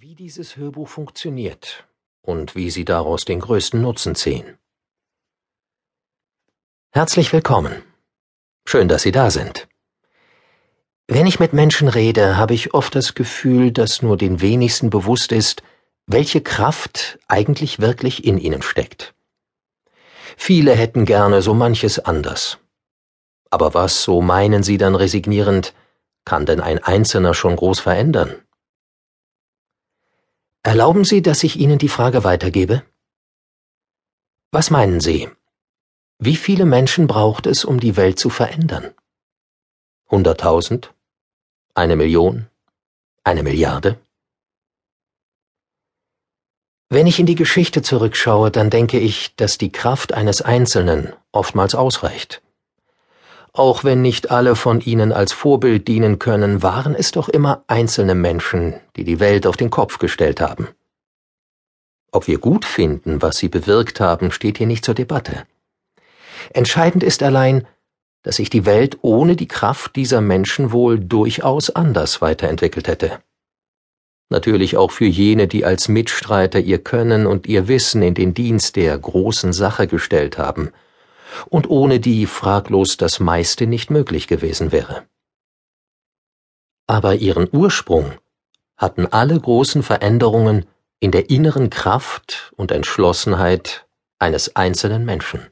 [0.00, 1.84] wie dieses Hörbuch funktioniert
[2.22, 4.56] und wie Sie daraus den größten Nutzen ziehen.
[6.92, 7.82] Herzlich willkommen.
[8.64, 9.66] Schön, dass Sie da sind.
[11.08, 15.32] Wenn ich mit Menschen rede, habe ich oft das Gefühl, dass nur den wenigsten bewusst
[15.32, 15.64] ist,
[16.06, 19.16] welche Kraft eigentlich wirklich in ihnen steckt.
[20.36, 22.58] Viele hätten gerne so manches anders.
[23.50, 25.74] Aber was, so meinen sie dann resignierend,
[26.24, 28.44] kann denn ein Einzelner schon groß verändern?
[30.68, 32.84] Erlauben Sie, dass ich Ihnen die Frage weitergebe?
[34.50, 35.26] Was meinen Sie?
[36.18, 38.92] Wie viele Menschen braucht es, um die Welt zu verändern?
[40.10, 40.92] Hunderttausend?
[41.72, 42.48] Eine Million?
[43.24, 43.98] Eine Milliarde?
[46.90, 51.74] Wenn ich in die Geschichte zurückschaue, dann denke ich, dass die Kraft eines Einzelnen oftmals
[51.74, 52.42] ausreicht.
[53.58, 58.14] Auch wenn nicht alle von ihnen als Vorbild dienen können, waren es doch immer einzelne
[58.14, 60.68] Menschen, die die Welt auf den Kopf gestellt haben.
[62.12, 65.42] Ob wir gut finden, was sie bewirkt haben, steht hier nicht zur Debatte.
[66.50, 67.66] Entscheidend ist allein,
[68.22, 73.18] dass sich die Welt ohne die Kraft dieser Menschen wohl durchaus anders weiterentwickelt hätte.
[74.28, 78.76] Natürlich auch für jene, die als Mitstreiter ihr Können und ihr Wissen in den Dienst
[78.76, 80.70] der großen Sache gestellt haben–
[81.46, 85.06] und ohne die fraglos das meiste nicht möglich gewesen wäre.
[86.86, 88.12] Aber ihren Ursprung
[88.76, 90.66] hatten alle großen Veränderungen
[91.00, 93.86] in der inneren Kraft und Entschlossenheit
[94.18, 95.48] eines einzelnen Menschen.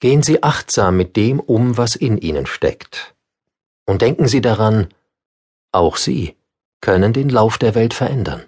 [0.00, 3.16] Gehen Sie achtsam mit dem um, was in Ihnen steckt,
[3.84, 4.94] und denken Sie daran,
[5.72, 6.36] auch Sie
[6.80, 8.47] können den Lauf der Welt verändern.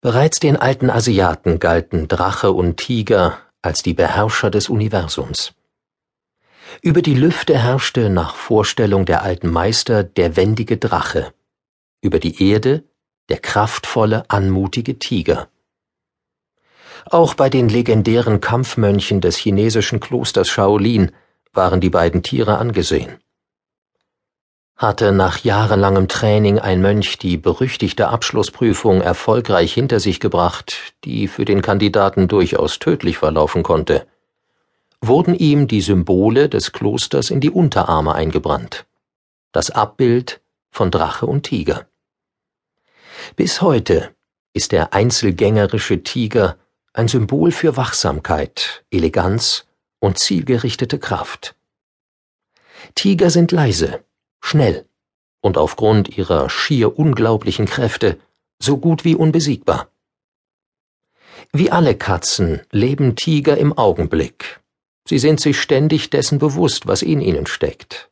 [0.00, 5.54] Bereits den alten Asiaten galten Drache und Tiger als die Beherrscher des Universums.
[6.82, 11.32] Über die Lüfte herrschte nach Vorstellung der alten Meister der wendige Drache,
[12.00, 12.84] über die Erde
[13.28, 15.48] der kraftvolle, anmutige Tiger.
[17.06, 21.10] Auch bei den legendären Kampfmönchen des chinesischen Klosters Shaolin
[21.52, 23.18] waren die beiden Tiere angesehen.
[24.78, 31.44] Hatte nach jahrelangem Training ein Mönch die berüchtigte Abschlussprüfung erfolgreich hinter sich gebracht, die für
[31.44, 34.06] den Kandidaten durchaus tödlich verlaufen konnte,
[35.00, 38.86] wurden ihm die Symbole des Klosters in die Unterarme eingebrannt.
[39.50, 40.40] Das Abbild
[40.70, 41.88] von Drache und Tiger.
[43.34, 44.14] Bis heute
[44.52, 46.56] ist der einzelgängerische Tiger
[46.92, 49.66] ein Symbol für Wachsamkeit, Eleganz
[49.98, 51.56] und zielgerichtete Kraft.
[52.94, 54.04] Tiger sind leise,
[54.48, 54.86] schnell
[55.40, 58.18] und aufgrund ihrer schier unglaublichen Kräfte
[58.60, 59.88] so gut wie unbesiegbar.
[61.52, 64.60] Wie alle Katzen leben Tiger im Augenblick.
[65.06, 68.10] Sie sind sich ständig dessen bewusst, was in ihnen steckt.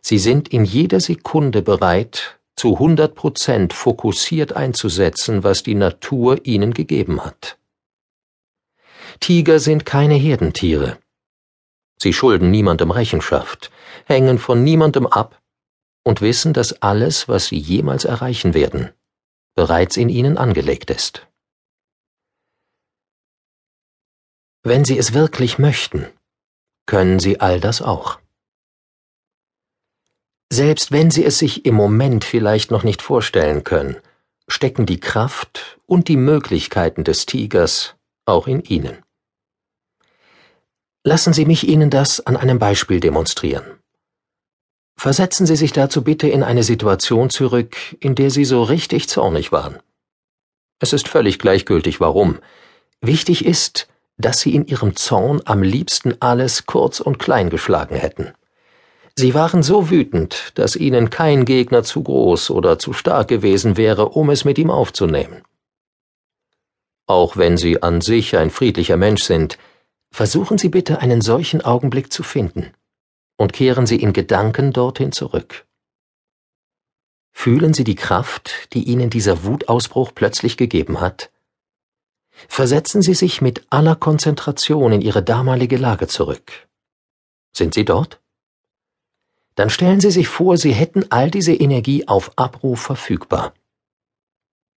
[0.00, 6.74] Sie sind in jeder Sekunde bereit, zu hundert Prozent fokussiert einzusetzen, was die Natur ihnen
[6.74, 7.58] gegeben hat.
[9.20, 10.98] Tiger sind keine Herdentiere.
[11.98, 13.70] Sie schulden niemandem Rechenschaft,
[14.06, 15.39] hängen von niemandem ab
[16.02, 18.90] und wissen, dass alles, was sie jemals erreichen werden,
[19.54, 21.26] bereits in ihnen angelegt ist.
[24.62, 26.06] Wenn sie es wirklich möchten,
[26.86, 28.18] können sie all das auch.
[30.52, 33.96] Selbst wenn sie es sich im Moment vielleicht noch nicht vorstellen können,
[34.48, 37.94] stecken die Kraft und die Möglichkeiten des Tigers
[38.24, 39.02] auch in ihnen.
[41.02, 43.79] Lassen Sie mich Ihnen das an einem Beispiel demonstrieren.
[45.00, 49.50] Versetzen Sie sich dazu bitte in eine Situation zurück, in der Sie so richtig zornig
[49.50, 49.78] waren.
[50.78, 52.38] Es ist völlig gleichgültig warum.
[53.00, 53.88] Wichtig ist,
[54.18, 58.34] dass Sie in Ihrem Zorn am liebsten alles kurz und klein geschlagen hätten.
[59.16, 64.10] Sie waren so wütend, dass Ihnen kein Gegner zu groß oder zu stark gewesen wäre,
[64.10, 65.40] um es mit ihm aufzunehmen.
[67.06, 69.56] Auch wenn Sie an sich ein friedlicher Mensch sind,
[70.12, 72.74] versuchen Sie bitte einen solchen Augenblick zu finden
[73.40, 75.66] und kehren Sie in Gedanken dorthin zurück.
[77.32, 81.30] Fühlen Sie die Kraft, die Ihnen dieser Wutausbruch plötzlich gegeben hat?
[82.48, 86.68] Versetzen Sie sich mit aller Konzentration in Ihre damalige Lage zurück.
[87.54, 88.20] Sind Sie dort?
[89.54, 93.54] Dann stellen Sie sich vor, Sie hätten all diese Energie auf Abruf verfügbar.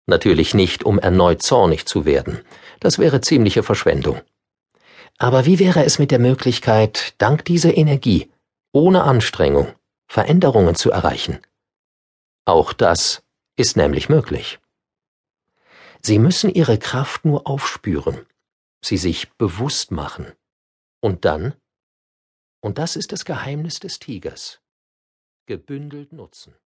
[0.06, 2.38] Natürlich nicht, um erneut zornig zu werden.
[2.78, 4.20] Das wäre ziemliche Verschwendung.
[5.18, 8.31] Aber wie wäre es mit der Möglichkeit, dank dieser Energie
[8.72, 9.74] ohne Anstrengung
[10.08, 11.40] Veränderungen zu erreichen.
[12.44, 13.22] Auch das
[13.56, 14.58] ist nämlich möglich.
[16.02, 18.26] Sie müssen Ihre Kraft nur aufspüren,
[18.84, 20.32] sie sich bewusst machen.
[21.00, 21.54] Und dann,
[22.60, 24.60] und das ist das Geheimnis des Tigers,
[25.46, 26.56] gebündelt nutzen.